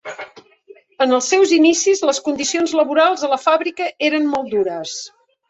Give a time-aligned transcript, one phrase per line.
[1.05, 4.99] En els seus inicis, les condicions laborals a la fàbrica eren molt dures.